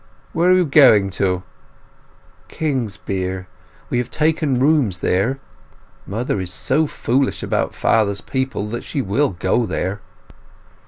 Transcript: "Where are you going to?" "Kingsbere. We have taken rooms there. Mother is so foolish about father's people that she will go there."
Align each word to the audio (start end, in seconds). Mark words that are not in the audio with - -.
"Where 0.33 0.49
are 0.49 0.53
you 0.53 0.65
going 0.65 1.11
to?" 1.11 1.43
"Kingsbere. 2.47 3.45
We 3.91 3.99
have 3.99 4.09
taken 4.09 4.59
rooms 4.59 5.01
there. 5.01 5.37
Mother 6.07 6.41
is 6.41 6.51
so 6.51 6.87
foolish 6.87 7.43
about 7.43 7.75
father's 7.75 8.21
people 8.21 8.65
that 8.69 8.83
she 8.83 8.99
will 8.99 9.29
go 9.29 9.63
there." 9.67 10.01